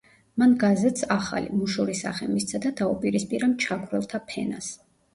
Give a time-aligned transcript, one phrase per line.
[0.43, 4.77] მან გაზეთს ახალი, „მუშური“ სახე მისცა და დაუპირისპირა „მჩაგვრელთა“ ფენას.